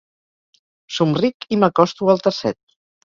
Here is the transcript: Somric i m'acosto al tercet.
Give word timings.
Somric 0.95 1.47
i 1.57 1.59
m'acosto 1.65 2.11
al 2.15 2.25
tercet. 2.29 2.59